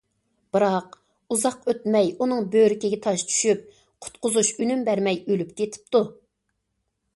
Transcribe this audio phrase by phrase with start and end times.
[0.55, 0.95] بىراق
[1.35, 3.63] ئۇزاق ئۆتمەي ئۇنىڭ بۆرىكىگە تاش چۈشۈپ،
[4.07, 6.05] قۇتقۇزۇش ئۈنۈم بەرمەي ئۆلۈپ كېتىپتۇ.